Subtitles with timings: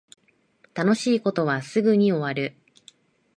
[0.73, 2.55] 楽しい事はすぐに終わる